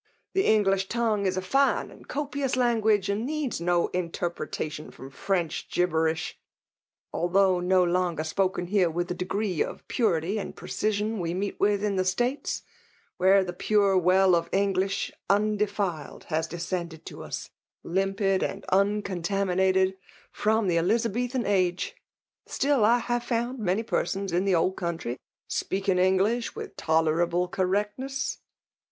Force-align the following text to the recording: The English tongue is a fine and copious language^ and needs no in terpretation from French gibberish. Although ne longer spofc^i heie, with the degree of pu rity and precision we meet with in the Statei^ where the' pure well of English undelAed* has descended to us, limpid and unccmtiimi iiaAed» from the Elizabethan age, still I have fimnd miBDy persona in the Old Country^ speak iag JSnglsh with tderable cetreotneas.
The 0.33 0.45
English 0.47 0.87
tongue 0.87 1.27
is 1.27 1.37
a 1.37 1.43
fine 1.43 1.91
and 1.91 2.07
copious 2.07 2.55
language^ 2.55 3.07
and 3.07 3.23
needs 3.23 3.61
no 3.61 3.89
in 3.89 4.09
terpretation 4.09 4.91
from 4.91 5.11
French 5.11 5.69
gibberish. 5.69 6.39
Although 7.13 7.59
ne 7.59 7.75
longer 7.75 8.23
spofc^i 8.23 8.67
heie, 8.71 8.91
with 8.91 9.09
the 9.09 9.13
degree 9.13 9.63
of 9.63 9.87
pu 9.87 10.05
rity 10.05 10.39
and 10.39 10.55
precision 10.55 11.19
we 11.19 11.35
meet 11.35 11.59
with 11.59 11.83
in 11.83 11.97
the 11.97 12.01
Statei^ 12.01 12.63
where 13.17 13.43
the' 13.43 13.53
pure 13.67 13.95
well 13.95 14.33
of 14.33 14.49
English 14.51 15.11
undelAed* 15.29 16.23
has 16.23 16.47
descended 16.47 17.05
to 17.05 17.21
us, 17.21 17.51
limpid 17.83 18.41
and 18.41 18.65
unccmtiimi 18.73 19.03
iiaAed» 19.55 19.97
from 20.31 20.67
the 20.67 20.79
Elizabethan 20.79 21.45
age, 21.45 21.95
still 22.47 22.83
I 22.83 22.97
have 22.97 23.21
fimnd 23.23 23.57
miBDy 23.59 23.85
persona 23.85 24.33
in 24.35 24.45
the 24.45 24.55
Old 24.55 24.75
Country^ 24.77 25.17
speak 25.47 25.85
iag 25.85 25.97
JSnglsh 26.19 26.55
with 26.55 26.75
tderable 26.75 27.51
cetreotneas. 27.51 28.37